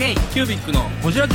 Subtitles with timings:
[0.00, 1.34] K キュービックのホジラジ。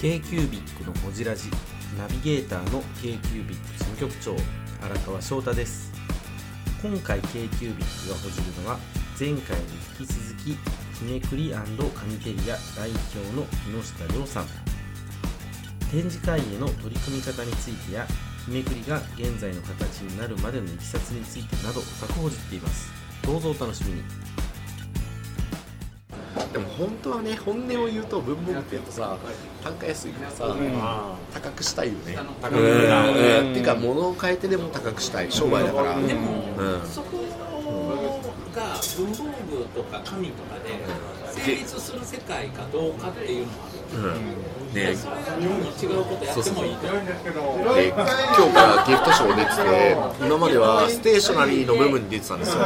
[0.00, 1.50] K q u b i c のほじラジ
[1.98, 4.36] ナビゲーターの k q u b i c 事務局長
[4.82, 5.92] 荒川翔太です。
[6.82, 8.78] 今回 k q u b i c がほじるのは
[9.20, 9.64] 前回に
[10.00, 10.56] 引き続き
[10.96, 11.62] 日めくりカ
[12.06, 14.46] ニテリア代表の木下亮さん。
[15.90, 18.06] 展示会への取り組み方についてや
[18.46, 22.95] 日めくりが現在の形になるまでのいきさつについてなど深くほじっています。
[23.24, 24.02] どうぞお楽しみに。
[26.52, 29.18] でも本当はね本音を言うと文房具ってやっぱさ
[29.62, 30.56] 単価安いからさ、
[31.34, 32.16] 高くしたいよね。
[32.40, 33.50] 高くうん。
[33.50, 35.30] っていうか物を変えてでも高くしたい。
[35.30, 36.00] 商売だから。
[36.00, 36.86] でも、うん。
[36.86, 37.18] そこ
[38.54, 40.70] が文房具とか紙とかで
[41.40, 44.46] 成立する世界かどうかっていうのはうん。
[44.74, 45.86] ねで今日
[48.52, 52.58] からギフトショー出てて今まではステーショナリーの部分に出てたんですよ。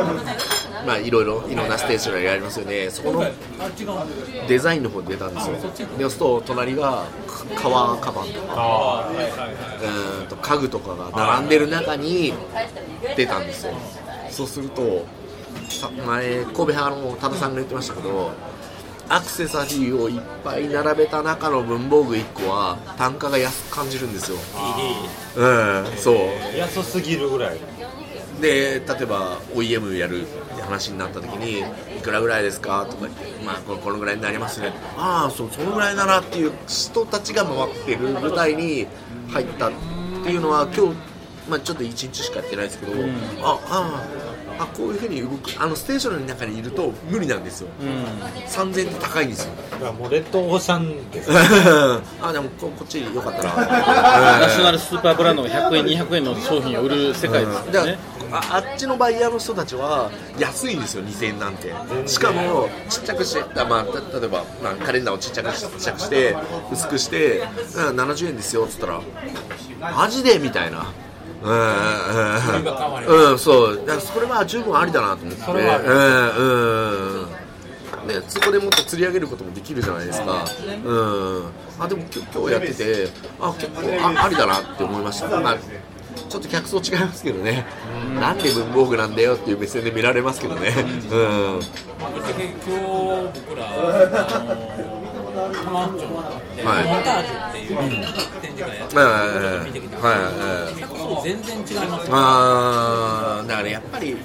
[0.87, 2.91] まあいろいろいろんなステーショナリーありますよね。
[2.91, 3.25] そこの
[4.49, 5.57] デザインの方で出たんですよ。
[5.57, 9.11] でそうすると隣がか革カバンとか。
[9.11, 12.33] うーんと家具とかが並んでる中に
[13.17, 13.75] 出たんですよ。
[14.31, 15.05] そうすると
[15.69, 18.31] さ前神戸派の多田さんが言ってましたけど
[19.11, 24.39] アクセサリーをいっぱい並べた中の文房具1個は単価が安く感じるんですよ。
[25.37, 26.17] うんそう。
[26.57, 27.59] 安すぎるぐらい。
[28.41, 31.61] で例えば OEM やるって話になった時に
[31.99, 34.73] いくらぐらいですかとか言って、まあ、ここのぐらいになりますね。
[34.97, 38.87] ああそうそのぐらいだなっていう人たちが回ってる舞台に
[39.29, 39.73] 入ったっ
[40.25, 40.97] ていうのは今日、
[41.49, 42.93] まあ、ちょっと1日しかやってないですけど、
[43.43, 44.07] ああ
[44.61, 45.51] あこういうふうに動く。
[45.59, 47.69] あのステーショナリーの中にいると無理なんですよ、
[48.49, 49.53] 3000円って高いんですよ。
[49.81, 51.31] いやもうレッドオーシャンです。
[52.23, 57.99] あでもここっちよかったらナショナルスーパーブランドが100円、200円の商品を売る世界ですだからよね。
[58.33, 61.05] ああっちのバイヤーの人たちは安いんですよ。
[61.05, 61.73] 2000円なんて。
[62.07, 66.37] しかもちっちゃくしてあ、まあ、た例えば、まあ、カレンダーをちっちゃくしちっちゃくして
[66.73, 69.01] 薄くして、うん、70円ですよっつったら
[69.81, 70.87] マジでみたいな
[71.43, 71.53] うん。
[71.53, 73.33] うん。
[73.33, 73.39] うん。
[73.39, 73.77] そう。
[73.77, 75.43] だからそれは十分ありだなと思って。
[75.51, 77.41] うんうん。
[78.07, 80.45] ね、そこでもっと釣り上げることもできるじゃないですか、
[80.85, 82.03] うん、あでも
[82.33, 83.09] 今日やってて
[83.39, 85.59] あ結構あありだなって思いました、まあ
[86.29, 87.67] ちょっと客層違いますけどね、
[88.21, 91.71] なんで文房具なんだよっていう目線で見られますけどね、うん、今日
[93.41, 93.65] 僕ら
[95.49, 96.09] 浜松町
[96.57, 96.85] で、はい。
[96.85, 97.77] モンタージュっていう
[98.41, 104.17] 展示会やってはいはいはい見てきたはいはい客層全然違いますよあーだからやっぱり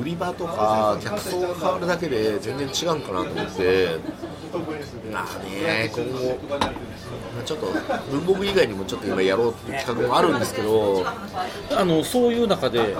[0.00, 3.88] 売り場とか客層が変わるだけで全然違うんかなと思って。
[5.12, 7.66] まあね今後まあちょっと
[8.10, 11.04] 文房具以外にもちょっと今やろうっていう企画もあるんですけど。
[11.76, 12.94] あの、そういう中で、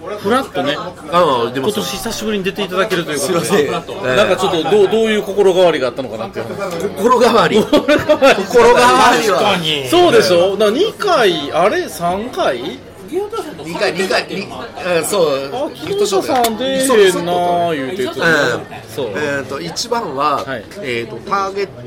[0.00, 0.74] フラッとね、
[1.12, 6.46] あ今年久しぶりに出ていただけるということすいません、で、えーなんかちょっとどうどういう心変わりがあったのかなっていう。
[6.56, 6.88] 話。
[6.96, 7.56] 心変わり。
[7.62, 9.58] 心変わりは。
[9.60, 9.88] に。
[9.88, 10.56] そうでしょ？
[10.56, 12.78] だから2回、あれ ?3 回
[13.10, 15.50] ？2回2回にうんそう。
[15.66, 16.88] あ、木下さん出えへん
[17.26, 18.26] なー言うて言ってた。
[18.26, 19.06] うんそう。
[19.16, 20.64] えー、と一番は、はい。
[20.82, 21.84] えー、とターゲットがは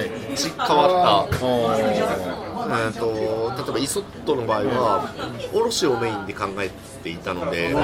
[0.00, 0.36] い。
[0.36, 2.44] ち変わった、あー。
[2.66, 5.12] えー、と例えばイソットの場合は
[5.52, 6.70] 卸をメインで考え
[7.02, 7.74] ていたので,、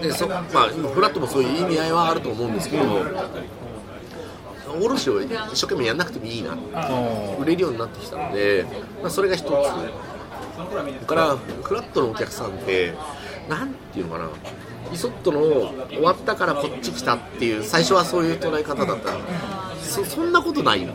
[0.00, 2.84] でそまあ、フラットもそういう意味合いはあると思うんですけど
[4.80, 6.56] 卸を一生懸命やんなくてもいいな
[7.38, 8.64] 売れるようになってきたので、
[9.02, 9.48] まあ、それが一つ。
[9.48, 12.92] だからフラットのお客さんって
[13.48, 14.30] なんていうのかな
[14.92, 15.40] イソットの
[15.88, 19.12] 終わったからこっち来たっていう最初はそういう捉え方だった
[19.88, 20.94] そそんなことないの？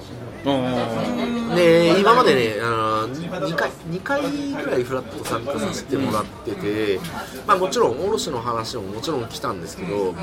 [1.55, 6.99] で今までねあの 2, 回2回ぐらいフラット参加させてもらってて、
[7.47, 10.13] まあ、もちろん卸の話ももちろん来たんですけど、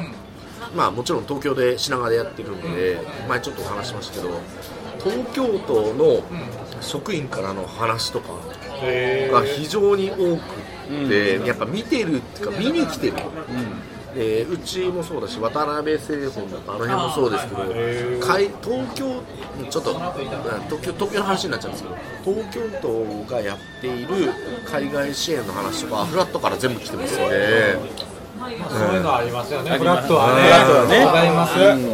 [0.76, 4.40] まあ、もちろん東京で品川でやってるので前ちょっとお話ししましたけど
[5.02, 6.22] 東京都の
[6.82, 8.34] 職員からの話とか
[9.32, 13.14] が非常に多くて、やっぱ見てるっていうか見に来てる、
[14.14, 19.22] でうちもそうだし渡辺製本とかあの辺もそうですけどかい東京
[19.70, 24.32] ちょっとうん東京東京の話になっちゃうんですけど東京都がやっている
[24.64, 27.36] 海外支援の話とかフラットから全部来てますよね、
[28.40, 29.78] そういうのありますよね。
[29.78, 30.42] フラットはね。
[30.42, 31.04] フラットはね。
[31.04, 31.46] ございま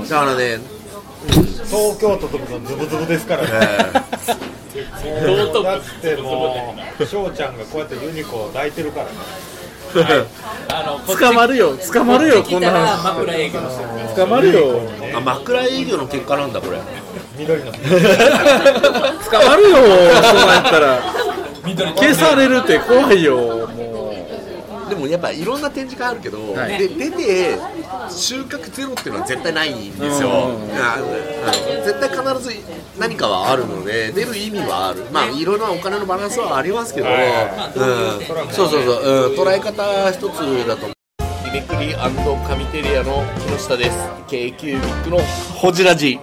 [0.05, 0.59] す、だからね、
[1.67, 4.07] 東京都とかズブズブですからね。
[4.77, 9.13] だってもう翔ちゃんがこうやってユニコを抱いてるからね
[10.69, 13.05] あのこっち捕まるよ、捕まるよ、こんな来たら話。
[13.05, 13.81] 枕営業す。
[13.81, 14.81] る捕まるよ。
[15.17, 16.79] あ枕営業の結果なんだこれ。
[17.39, 17.73] 緑の。
[17.73, 17.79] 捕
[19.49, 20.99] まるよ、そうなったら。
[21.97, 26.79] 消されるって怖いよ、もでもやっぱいろんな展示会あるけど、はい。
[26.79, 27.59] で出て
[28.09, 30.79] 収穫ゼロっていうのは絶対ないんですよ、うん。
[30.79, 32.55] ああの絶対必ず
[32.99, 35.05] 何かはあるので出る意味はある。
[35.13, 37.15] まあいろんなお金のバランスはありますけど、うん、
[38.51, 39.37] そうそうそう、う。
[39.37, 40.87] ん、捉え方一つだと。
[41.45, 43.25] リメクリカミテリアの
[43.57, 43.99] 木下です。
[44.29, 45.19] k キュービックの
[45.55, 46.19] ホジラジ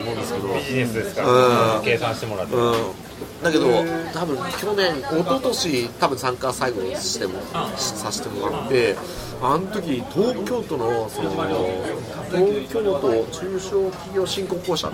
[0.00, 1.76] 思うんですけどビジネスですかうん。
[1.76, 2.54] ら計算してもらって。
[2.54, 3.08] うん。
[3.42, 3.66] だけど
[4.12, 7.40] 多分去年一昨年多分参加最後しても
[7.76, 8.96] させてもらって
[9.40, 14.90] あの時東京都のその東京都中小企業振興公社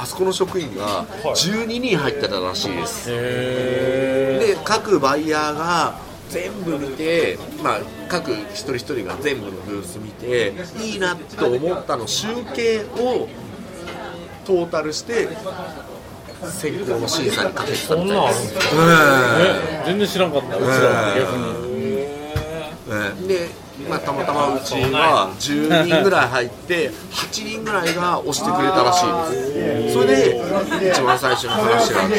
[0.00, 3.10] あそこの職員が12人入ってたらしいです。
[3.10, 5.98] で各バイヤーが
[6.28, 13.28] 全部見て、まあ、各一人一人が全部のブース見ていいなと思ったの集計を
[14.44, 15.28] トータルして
[16.50, 18.60] 選考の審査にかけてたそんなんあるんですか
[19.40, 20.56] え全然知らんかった。
[20.56, 21.68] うちら逆に。
[22.88, 23.26] うん。
[23.26, 23.48] で、
[23.88, 29.06] まあ、たまたまうちは10人ぐらい入って8人ぐらいが押してくれたらしい
[29.54, 29.94] です。
[29.94, 32.18] それで一番最初に話が来て。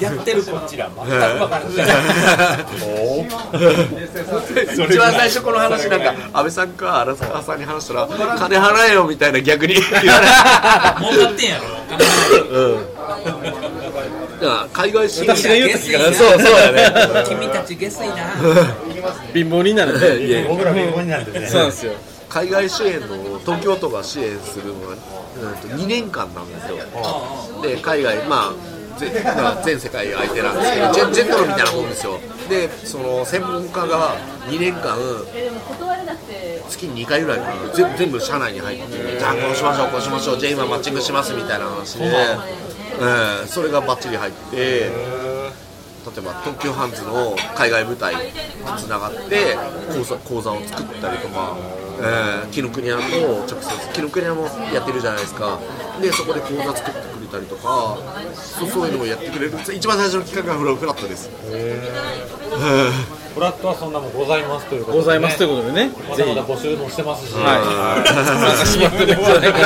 [0.00, 1.62] やってるこちら全く分からない。
[4.86, 8.08] 一番最初この話なんか安倍さんか荒川さんに話したら
[8.38, 10.02] 金払えよみたいな逆に言われ
[11.04, 11.64] 儲かってんやろ。
[11.98, 12.04] だ
[14.42, 17.24] から海外進私が言う時から下水そうそうやね。
[17.28, 18.14] 君たち下水な
[19.32, 20.26] 貧乏になるね。
[20.26, 21.46] いや僕ら貧乏になんでね。
[21.46, 21.92] そうなんですよ。
[22.28, 26.78] 海外支援の東京都が支援するのは、うんと2年間なんですよ。
[27.62, 32.18] で海外まあぜまあ全世界相手なんですけどジェジェットロみたいなもんですよ。
[32.48, 34.16] でその専門家が
[34.48, 34.96] 2年間
[36.68, 42.04] 月に2回ぐらいかな全全部社内に入ってじゃあこうしましょうこうしましょうじゃあ今マッチングしますみたいな話で、
[43.00, 44.90] うん、それがバッチリ入って
[46.02, 49.56] 例えば東急ハンズの海外部隊とつながって
[49.94, 51.56] 講座講座を作ったりとか、
[52.00, 54.42] えー、紀ノ国屋と直接紀ノ国屋も
[54.74, 55.60] やってるじゃないですか。
[56.00, 57.96] でそこで講座作ってくれたりとか
[58.34, 59.52] そうそういうのをやってくれる。
[59.72, 61.30] 一番最初の企画がフラフラットです。
[63.34, 65.90] フラットはそんなもんございますということで、ね、ございますということでね。
[66.10, 68.04] まだまだ募集もしてますし、はい。
[68.10, 68.24] 参
[68.58, 69.58] 加してもらってるんじゃないか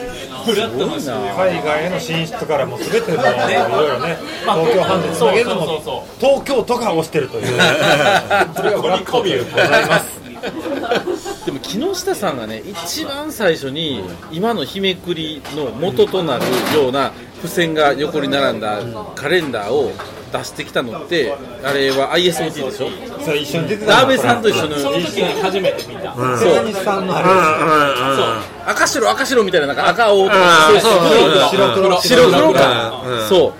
[0.00, 0.05] な
[0.46, 1.34] フラットのすごいな。
[1.34, 3.18] 海外への進出からもう全ての
[3.50, 7.46] いろいろね東京ハンズにつなげるのも東京都が推してるという。
[8.56, 10.16] それがフラットでございます。
[11.46, 16.44] でも木下さんがね一番最初に今の日めくりの元となる
[16.74, 18.78] ような付箋が横に並んだ
[19.14, 19.92] カレンダーを
[20.32, 21.32] 出してきたのって
[21.62, 22.90] あれは ISOT でしょ？
[23.24, 26.14] それ一緒に出てた安倍さんと一緒のその時に初めて見た。
[26.36, 30.36] 瀬谷さんのあれですよ赤白赤白みたいななんか赤青とうんか
[30.72, 30.92] そうそう。
[30.92, 30.96] う。
[30.98, 32.00] ん白黒。
[32.00, 33.02] 白黒か。
[33.06, 33.28] うん。
[33.28, 33.54] そ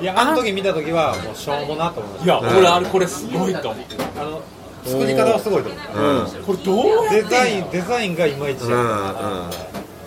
[0.00, 0.02] う。
[0.02, 3.84] いやあの時見た時はもうしょうもなと思いましいや俺あれこれすごいと思う。
[4.14, 4.42] たあの
[4.84, 6.44] 作り方はすごいと思う。
[6.44, 8.66] これどうやデってザインデザインがいまいちや。
[8.68, 8.80] うん。
[8.80, 8.84] う
[9.48, 9.50] ん。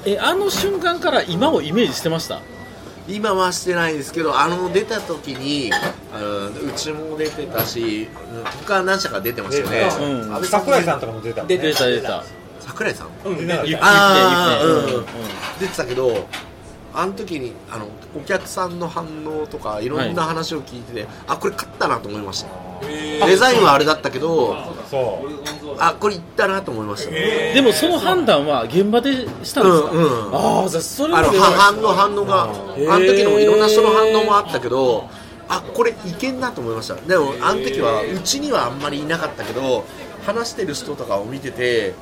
[0.05, 2.39] えあの瞬間から今をイメージしてました？
[3.11, 9.79] 今はしてないですけどあの出た時にうちも出てたしうん他何社か出てましたよね。
[9.79, 10.03] 出てた。
[10.37, 10.45] うん。
[10.45, 11.57] 桜井さんとかも出たね。
[11.57, 12.23] 出た出た。
[12.59, 13.09] 桜井さん？
[13.23, 15.05] 出てなかったゆああ、うん、
[15.59, 16.27] 出てたけど
[16.93, 22.49] あの時にあのお客さんの反応とかいろんな話を聞いてて、あこれ勝ったなと思いました。
[23.25, 24.55] デザインはあれだったけど
[24.89, 25.23] そ
[25.60, 30.35] うあこれいったなと思いました、でもその判断は現場でしたんですか、うんうん。
[30.35, 32.53] ああじゃあそれあの反応反応があの
[33.05, 35.09] 時のいろんな人の反応もあったけど
[35.49, 36.95] あこれいけんなと思いました。
[36.95, 39.85] でもあの時はうちにはあんまりいなかったけど
[40.25, 41.93] 話してる人とかを見てて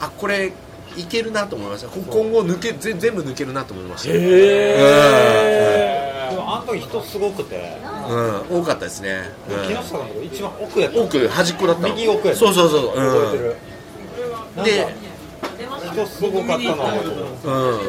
[0.00, 0.52] あこれ
[0.96, 1.88] いけるなと思いました。
[1.88, 4.12] こ今後抜けぜ全部抜けるなと思いました。
[4.12, 6.03] でも
[6.64, 7.78] あの時人すごくて。
[8.50, 10.98] うん、多かったですね、木下さんのとこ一番奥やった。
[10.98, 11.88] うん、奥端っこだったの。
[11.88, 12.40] 右奥やった。
[12.40, 13.56] そうそうそう、覚えてる。
[14.56, 14.94] うん、で、
[15.92, 16.84] 人すごかったな。
[16.94, 17.80] うん、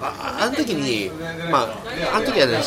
[0.00, 1.10] ああの時に
[1.50, 2.58] まああの時はね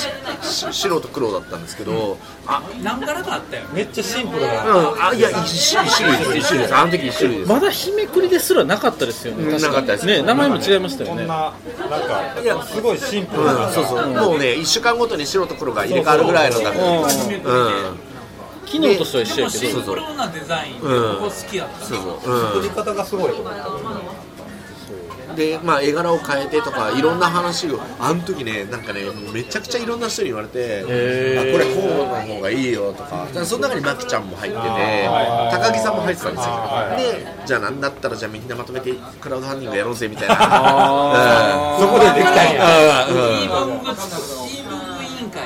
[0.41, 3.63] 白と黒だったんですけど、あ何柄かあったよ。
[3.63, 6.37] ねめっちゃシンプルなうん、あいや一種一種類です。
[6.37, 6.75] 一種類です。
[6.75, 7.49] あの時一種類です。
[7.49, 9.51] まだ日めくりですらなかったですよね。
[9.51, 10.05] なかったです。
[10.05, 11.21] ね名前も違いましたよね。
[11.21, 11.53] こんな
[11.89, 18.11] なんかいやすごいシンプルう、なんそうそう、もうね1週間ごとに白と黒が入れ替わるぐらいのだからうん
[18.71, 23.81] 機能としては一緒やけどシンプルなデザインこうんこ好きやったそうなそう、作り方がすごいと思ったうん、
[25.35, 29.01] でまあ絵柄を変えてとかいろんな話をあの時ねなんかね
[29.33, 34.63] めちゃくちゃいろんな人に言われてあこれこうの方がいいよとかその中にマキちゃんも入ってて
[35.51, 36.53] 高木さんも入ってたんですよ。
[36.97, 40.35] でじゃあなんだったらじゃあみんなまとめてクラウドファンディングやろうぜみたいな。
[40.39, 41.87] あうん。
[41.87, 43.07] そこでできたんや。
[43.07, 44.40] イーブン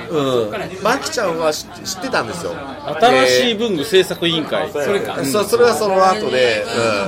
[0.09, 0.51] うん。
[0.83, 2.53] マキちゃんは知知ってたんですよ。
[2.99, 4.71] 新しい文具制作委員会。
[4.71, 5.15] そそれか。
[5.15, 6.67] でそそれはその後で、う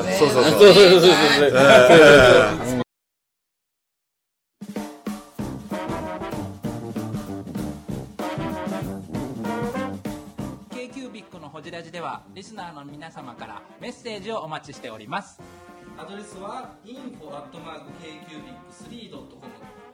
[0.10, 0.52] ん、そうそうそう。
[0.52, 1.12] そうそうそうそう
[1.42, 1.48] そ
[2.78, 2.88] う
[11.78, 15.40] ラジではリスナーの皆様からメッセージをお待ちしております。
[15.96, 19.77] アドレスは info.kcubic3.com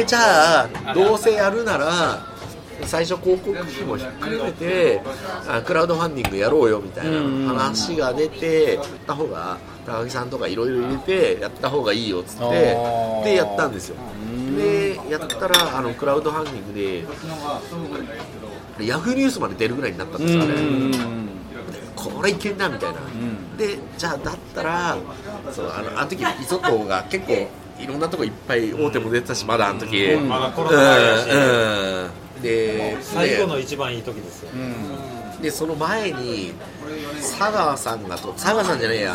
[0.00, 2.26] でじゃあどうせやるなら
[2.86, 5.02] 最初広告費もひっくるめて
[5.46, 7.20] あクラウドファンディングやろうよみたいな
[7.52, 12.48] 話が出てやった方が高木さんとかいろいろ入れてやった方がいいよっつって
[13.24, 13.96] でやったんですよ。
[14.56, 17.06] でやったらあのクラウドファンディン
[18.78, 21.30] グでヤフーニュースまで出るぐらいになったんですよね
[21.94, 23.00] これいけんなみたいな、
[23.58, 24.96] でじゃあだったら
[25.52, 27.48] そうあのあの時イソットが結構
[27.82, 31.30] いろんなとこいっぱい大手も出てたしまだあの時、まだコロナ前だし。
[31.30, 32.04] うん。
[32.04, 32.10] うん
[32.40, 34.50] で最後の一番いい時ですよ。
[35.42, 36.54] ででその前に
[37.16, 39.14] 佐川さんがと佐川さんじゃねえや。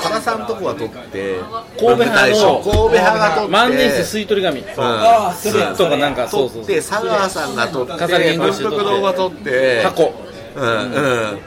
[0.00, 1.38] 多田さんとこが取って
[1.76, 2.60] 神戸派の。
[2.60, 3.52] 神戸派が取って。
[3.52, 4.66] 万年筆吸い取り紙うん。
[4.66, 9.82] スッとかなんかそうそう佐川さんが取って文福堂が取って。
[9.82, 10.14] 箱。
[10.54, 11.00] うんう
[11.36, 11.38] ん。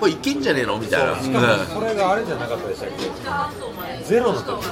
[0.00, 0.78] これいけんじゃねえの？
[0.78, 2.88] みたいな、しかもこれがあれじゃなかったでしたっ
[4.00, 4.04] け？
[4.04, 4.66] ゼロの時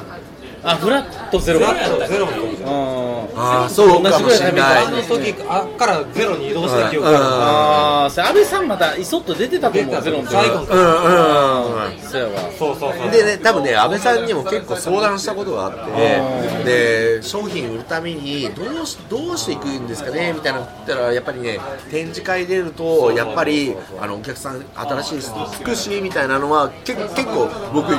[0.63, 1.61] あフラットゼロ。
[1.61, 10.71] フラットゼロの時じゃんあそうかもしれないあの時からゼロに移動した記憶うんがああ安倍さんまだイソッと出てたと思うゼロの時最後の時。
[10.73, 11.99] うんうんうん。
[12.01, 13.11] そうやわそうそうそう。
[13.11, 21.59] でね、多分ね、安倍さんにも結構相談したことがあって、で商品売るためにどうしどうしていくんですかねみたいなの言ったら、やっぱりね、
[21.91, 27.95] 展示会出ると、やっぱりあのお客さん、新しい人つくしみたいなのは、け結構、僕、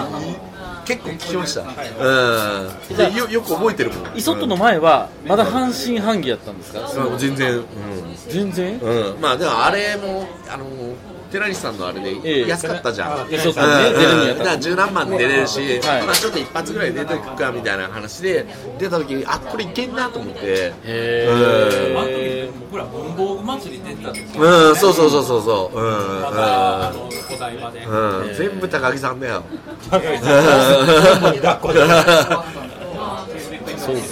[0.86, 1.66] 結構聞きました、う
[2.94, 6.80] ん、でよよく覚えてるもん、イソットの前はまだ半信半疑やったんですか？
[6.80, 7.18] うん。
[7.18, 7.64] 全然、
[8.28, 8.80] 全然？
[8.80, 10.66] うんうん、まあでもあれも、あの
[11.32, 13.34] 寺西さんのあれえでえ安かったじゃん。
[13.34, 13.94] イソットうん。
[13.94, 16.06] ね出るんやっただからら十何万で出れるし、はい。
[16.06, 18.46] まあ、ちょっと一発ぐらい出ていくかみたいな話で
[18.78, 20.42] 出た時にあこれいけんなと思って。
[20.42, 22.50] へえ。
[22.70, 24.44] 僕ら文房具祭り出てたんですよ。
[24.44, 25.80] うんそうそうそうそうそう。
[25.80, 29.44] うんまたあのお台場でうん、うん、全部高木さんだよ。
[29.90, 31.80] 抱っこで
[33.78, 34.04] そう育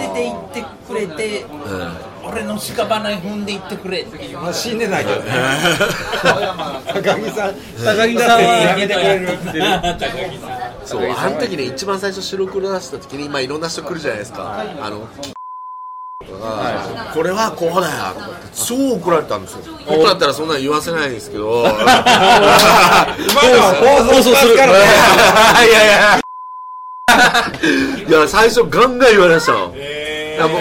[0.00, 1.44] てていってくれて、
[2.32, 5.32] 俺の屍踏んでいってくれってまあ死んでないけどね。
[6.94, 9.28] 高木さん高木さんはやめてくれる。
[10.84, 14.64] そうあの時ね一番最初白黒出した時に、まあ、いろんな人来るじゃないですか。
[14.80, 15.06] あの
[17.14, 18.14] これはこうだよ。
[18.14, 19.60] とかって超怒られたんですよ。
[19.86, 21.64] 僕だったらそんなの言わせないんですけど。
[21.64, 23.74] 今のは
[24.08, 24.78] 放送すからね。
[25.68, 26.18] いやいや
[28.08, 28.28] いや。
[28.28, 29.74] 最初ガンガン言われましたもん。
[29.76, 30.60] いやもう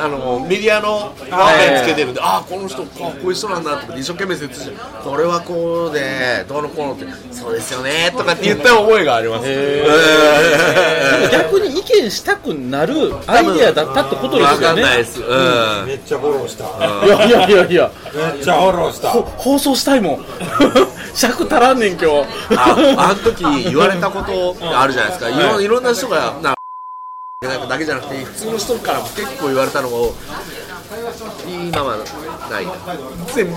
[0.00, 9.48] あのメディアの画面つけてるんで、ああこの人あこういう人なんだとか一生懸命説明してこれはこうでどうのこうのってそうですよねとかって言った覚えがあります。
[9.48, 14.82] うん逆に意見したくなるアイデアだったってことでわすよね。
[14.82, 15.20] かんないです。
[15.20, 15.24] う
[15.84, 15.86] ん。
[15.86, 16.64] めっちゃフォローした。
[17.06, 17.90] いやいやいやいや。
[18.34, 19.10] めっちゃフォローした。
[19.10, 20.24] ほ放送したいもん。
[21.14, 22.06] 尺足らんねん今日。
[22.56, 25.28] ああの時言われたことあるじゃないですか。
[25.30, 26.34] いろいろんな人が
[27.42, 30.12] ななんかだけじゃなくて普通の人からも結構言われたのを
[31.48, 31.96] 今は
[32.50, 32.66] ない
[33.34, 33.54] 全部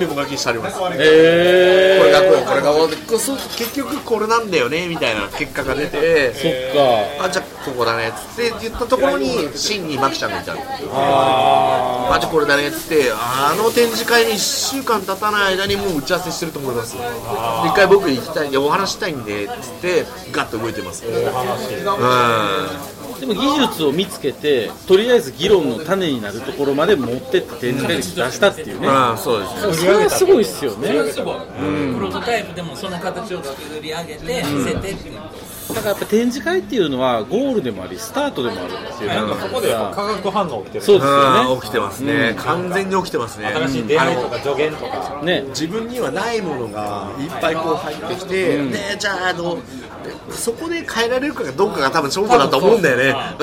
[0.00, 0.78] メモ書きしてあります。
[0.78, 6.52] こへれがこうこれがこう結局これなんだよねみたいな結果が出てそっ
[7.20, 7.26] か。
[7.26, 10.62] あじゃあここだねっつって言ったところに真にマキちゃんがいたの
[10.94, 16.96] ああじゃあこれだねっつってあの展示会に1週間経たない間にもう打ち合わせしてると思います。
[16.96, 21.04] 一回僕行きたいんでお話したいんでっつってガッと動いてます。
[21.04, 28.88] うんでも技術を見つけてとりあえず議論の種になるところまで持ってって展示会に出したっていうね。
[28.88, 30.88] うんそうですそれはすごいっすよね。
[31.12, 31.36] すごい、
[31.94, 35.18] プロトタイプでもその形を作り上げて見せてっていう。
[35.68, 40.84] だからやっぱ展示会っていうのはゴールでもありスタートでもあるんですよなんかそこで化学反応起きてる。
[40.84, 41.52] そうですよね。
[41.52, 43.46] うん起きてますね完全に起きてますね。
[43.46, 45.44] 新しい出会いとか助言とかね。
[45.50, 49.56] 自分にはないものがいっぱいこう入ってきて、でじゃああの
[50.02, 53.36] でそこで変えられるかどうかが多分勝負だと思うんだよねね。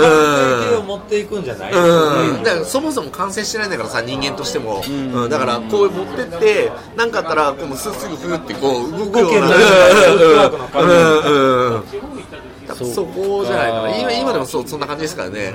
[0.80, 0.88] うん。
[0.88, 1.72] 持っていくんじゃない？
[1.74, 5.30] うん、だからそもそも完成してないんだからさ人間としても、うん。
[5.30, 9.48] だからこう持ってって何かあったらこうすすぐふーってこう動くような。
[9.48, 10.90] うん。
[10.90, 11.76] うん。
[11.76, 11.84] うん。
[12.76, 13.98] そうそこじゃないかな。
[13.98, 15.54] 今今でもそうそんな感じですからね。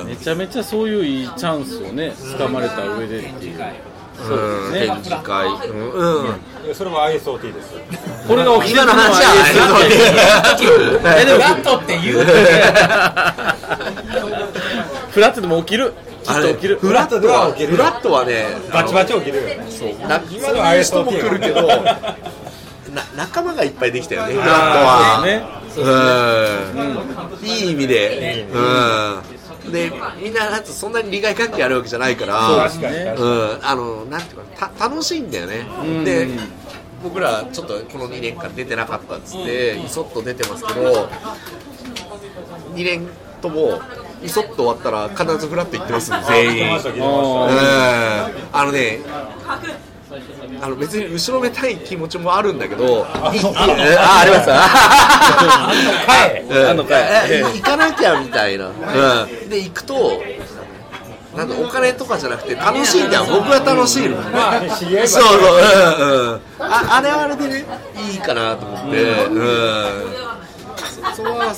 [0.00, 0.06] うん。
[0.06, 3.58] めちゃめちゃそういういいチャンスをね掴まれた上でっていう
[4.26, 4.92] そううんですね。
[4.94, 5.46] 展示会。
[5.46, 6.34] うん、うん
[6.74, 7.74] それは ISOT です。
[8.26, 12.24] これが起きて今の話ははえでもフラットって言う。
[15.12, 15.94] フラットでも起きる？
[16.26, 17.76] フラットは起きる。
[17.76, 19.44] フラットはねバチバチ起きるよ。
[19.44, 19.88] ねそう。
[20.08, 21.84] な今のそういう人も来るけど ISOT
[22.94, 25.26] な仲間がいっぱいできたよねフラットあは
[27.42, 28.46] いい意味で。
[28.52, 29.35] うん
[29.72, 29.92] で
[30.22, 33.04] みんななんとそんなに利害関係あるわけじゃないから確かにね。
[33.04, 33.66] 確かにうん。
[33.66, 35.66] あのなんていうかた楽しいんだよね。
[35.84, 36.04] ん。
[36.04, 36.28] で
[37.02, 41.08] 僕らちょっとこの2年間出てなかったっつってイソッと出てますけど
[42.74, 43.08] 2年
[43.40, 43.80] とも
[44.22, 46.80] イソッと終わったら必ずフラット行ってます全員。
[48.52, 49.00] あのね
[50.60, 53.32] あの別に後ろめたい気持ちもあるんだけど、ああ
[54.24, 54.50] ります。
[56.68, 60.22] あんのかいえ行かなきゃみたいな、うん、で行くと
[61.36, 64.16] なんだお金とかじゃなくて楽しいんだよ僕は楽しいの。
[65.06, 65.24] そうそう。
[65.38, 66.40] うんうん。
[66.58, 67.64] ああれはあれでね
[68.10, 69.02] いいかなと思って。
[69.02, 70.26] うん。
[71.14, 71.54] そそれは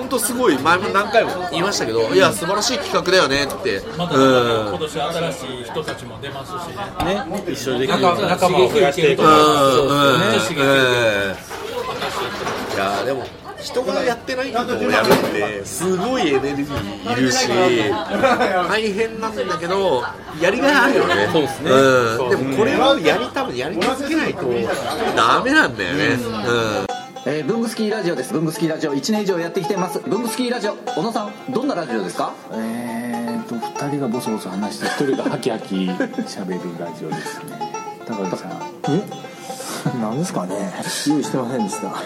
[0.00, 0.58] 本当すごい。
[0.58, 3.82] 前も何回も言いましたけどいや素晴らしい企画だよねって。
[3.98, 4.68] またうん。
[4.70, 6.68] 今年新しい人たちも出ますし
[7.04, 7.14] ね。
[7.14, 7.52] ね。
[7.52, 8.00] 一緒にできる。
[8.00, 9.24] 仲仲間を増やしていくい
[12.78, 13.26] やでも
[13.60, 20.02] 人がやってないことをやるってすごいエネルギーいるし大変なんだけど
[20.40, 21.28] やりがいあるよね。
[21.30, 21.70] そうですね。
[21.70, 24.46] うん、でもこれをやり多分やり続けないと
[25.14, 26.06] ダメなんだよね。
[26.14, 26.89] うん
[27.26, 28.32] えー、ブングスキーラジオです。
[28.32, 28.94] ブングスキーラジオ。
[28.94, 30.00] 1年以上やってきてます。
[30.00, 30.72] ブングスキーラジオ。
[30.76, 32.32] 小野さんどんなラジオですか？
[32.52, 35.74] えーと2人がボソボソ話して1人がハキハキ。
[35.90, 37.72] 喋るラジオですね。
[38.06, 38.52] 高木さん。
[38.88, 39.02] え？
[40.00, 40.72] 何ですかね。
[41.08, 41.88] 用意してませんでした。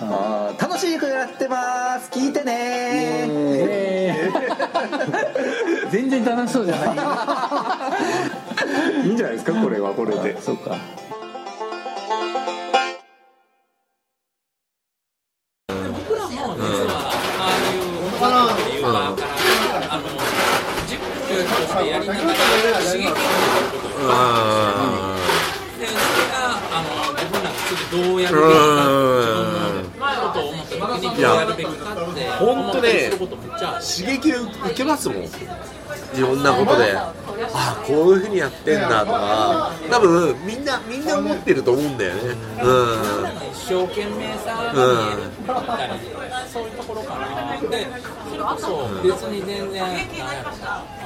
[0.00, 2.10] あー楽しくやってます。
[2.10, 3.26] 聞いてね。
[3.28, 6.86] えー全然楽しそうじゃな
[9.04, 9.04] い。
[9.06, 9.52] いいんじゃないですか？
[9.62, 10.40] これはこれで。
[10.40, 10.76] そうか
[28.26, 35.18] やるべきかことを思った時にどうやるべきかって思ったりすることめっちゃある刺激を受けますもん。
[35.24, 36.96] いろんなことで。
[36.96, 37.12] あ
[37.52, 39.72] あこういうふうにやってんだとか。
[39.90, 42.20] 多分みんなみんな思ってると思うんだよね。
[42.22, 43.36] うん。
[43.52, 44.80] 一生懸命さが見
[45.12, 45.92] えるったり
[46.52, 47.60] そういうところかな。
[47.68, 47.86] で
[48.30, 49.88] それこそ別に全然あ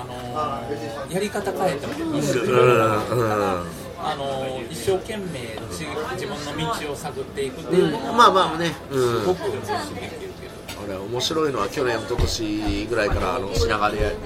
[0.06, 3.22] のやり方変えてもいいしうんう
[3.62, 5.24] んあの一生懸命
[5.70, 9.20] 自自分の道を探っていくっていうのはまあまあね、うん。
[9.20, 14.18] すごく重視できるけど俺面白いのは去年一昨年ぐらいからあの品川でやって、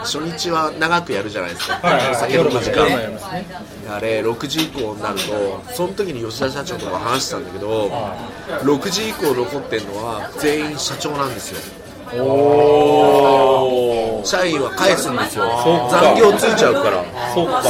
[0.00, 2.76] 初日は長くやるじゃないですか、はいはいお酒飲む時間。
[2.76, 3.46] 夜もやりますね。
[3.88, 7.90] あれ6時以降になるとその時に吉田社長とか話してたんだけど
[8.62, 11.81] 6時以降残ってるのは全員社長なんですよ
[14.24, 15.44] 社員は返すんですよ。
[15.90, 17.04] 残業ついちゃうから。
[17.34, 17.62] そうか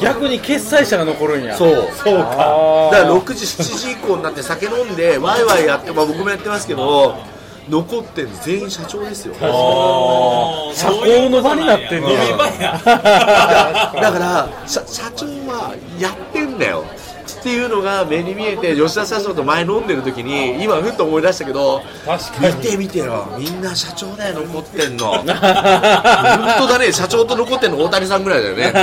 [0.00, 1.56] 逆に決済者が残るんや。
[1.56, 1.88] そう。
[1.92, 2.90] そうか。
[2.92, 7.16] だから6時7時以降になって酒飲んでワイワイやって、まあ、僕もやってますけど
[7.68, 9.34] 残ってるの全員社長ですよ。
[10.74, 12.36] 社交の場になってんねや
[12.82, 12.98] だ
[14.12, 16.84] から社社長はやってんだよ
[17.48, 22.56] っていうのが目に見えて吉田社長と前飲んでる時に今ふっと思い出したけど確かに。
[22.56, 25.12] 見て見てよみんな社長だよ残ってんの。
[25.24, 28.70] 本当だね社長と残ってんの大谷さんぐらいだよね。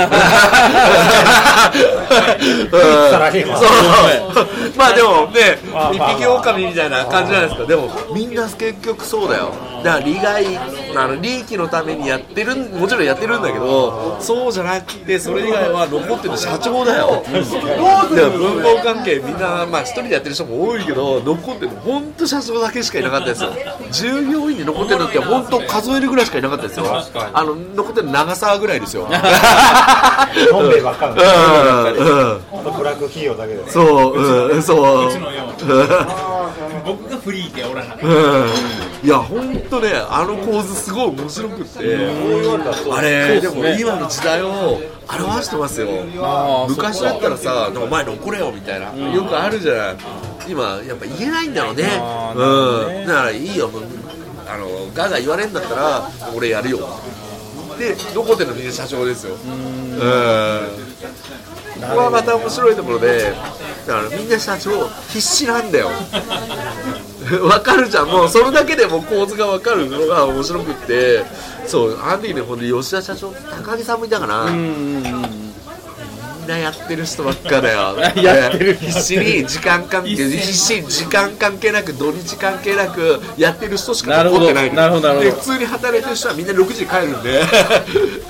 [4.76, 5.58] まあでもね
[5.92, 10.56] 一匹狼みたいな感じじゃないですかでもみんな結局そうだよだから利害
[10.96, 17.22] あの利益のためにやってるもちろんやってるんだけどそうじゃなくてそれ以外は残ってるの社長だよ。
[17.26, 23.50] でも文法関係みんなまあ一人でやってる人も多いけど残ってるの本当社長だけしかいなかったですよ。
[23.92, 26.86] 従業員で残ってるのって本当数えるぐらいしかいなかったですよ。
[27.32, 29.06] あの残ってるの長沢ぐらいですよ。
[30.86, 31.22] ばっかり。
[31.22, 33.70] うんうんあとブラック企業だけでね。
[33.70, 35.10] そう、うん、そう。
[36.86, 41.78] 僕がフリーでおらないや、本当ね、あの構図すごい面白くって。
[42.92, 45.88] あれ、でも今の時代を表してますよ。
[46.68, 49.96] 昔だったらさ、お前残れよみたいな、よくあるじゃない。
[50.48, 51.84] 今やっぱ言えないんだろうね。
[52.36, 53.06] うん。
[53.06, 53.68] だからいいよ。
[53.68, 53.82] もう
[54.48, 56.78] あのガーガー言われるんだったら俺やるよ。
[57.78, 59.34] で残ってるのみんな社長ですよ。
[59.34, 60.68] うん。
[61.76, 63.34] ここはまた面白いところで
[63.86, 65.90] だからみんな社長必死なんだよ
[67.42, 68.06] わかるじゃん。
[68.06, 71.24] もうそれだけでも構図がわかるのが面白くって。
[71.66, 75.02] そうアンディねほんで吉田社長高木さんもいたかな、うん。
[76.46, 77.96] なやってる人ばっかだよ。
[78.22, 84.46] やってる必死に時間関係必死に時間関係なく土日関係なくやってる人しかなるほど。
[84.46, 85.30] 残ってないのなるほどなるほど。
[85.30, 87.42] で普通に働いてる人はみんな6時に帰るんで。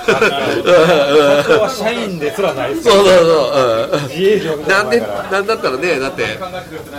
[0.07, 6.39] 社長は社員ですらないですそうそうそう、うん自営業なんでなんだったらねだって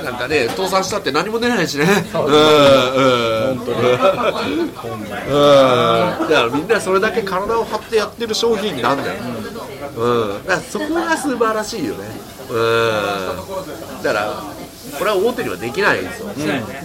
[0.03, 1.85] なんかね倒産したって何も出ないしね。
[2.13, 2.21] うん。
[2.21, 2.27] う
[3.53, 3.57] ん。
[3.57, 3.89] 本当に
[4.97, 9.19] うんだからみんなそれだけ体を張ってやってる商品なんだよ。
[9.95, 10.43] うん。
[10.45, 12.05] だからそこが素晴らしいよね。
[12.49, 14.03] うん。
[14.03, 14.43] だから
[14.97, 16.29] これは大手にはできないですよ、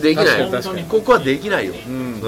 [0.01, 0.27] できない。
[0.27, 0.85] 確かに確かに。
[0.85, 2.21] ここはできないよ、うん。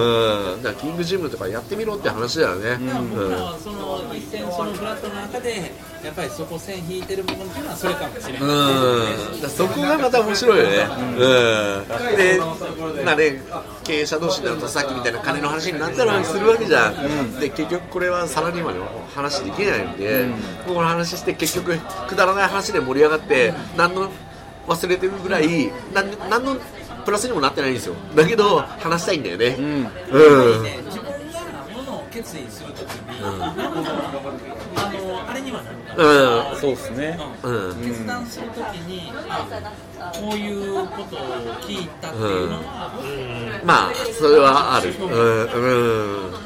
[0.63, 3.31] だからキングジムとかやってみろって話だよね、うん。
[3.31, 5.73] だからその一線そのフラットの中で
[6.05, 10.87] やっぱりそこ線引いてる部分っていうのはそれかもしれない、うん、そこがまた面白いよね。
[11.19, 12.17] うん。
[12.17, 12.41] で、
[13.05, 13.43] まあね、
[13.85, 17.41] 経営者同士になるとさっきみたいな金の話になったりするわけじゃん。
[17.41, 19.97] で、結局これはサラリーマンの話できないん。
[19.97, 20.27] で、
[20.67, 24.11] ここの話して結局くだらない話で盛り上がって、何の
[24.67, 26.57] 忘れてるぐらい、なん何の
[27.05, 27.95] プラスにもなってないんですよ。
[28.15, 29.57] だけど、話したいんだよね。
[29.59, 29.83] うん。
[30.63, 31.13] ね自分
[31.53, 36.61] がものを決意するときに、あのあれにはなるから、うん。
[36.61, 37.75] そうですねうん。
[37.85, 39.47] 決断するときにあ
[40.15, 41.21] こういうことを
[41.63, 44.95] 聞いたっていうのは、まあ、それはある。
[44.99, 45.09] うん。
[46.29, 46.45] うん。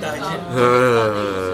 [0.00, 0.22] 大う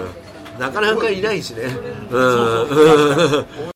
[0.05, 0.27] ん
[0.59, 1.65] なかなかいないしね。
[2.11, 3.76] うん。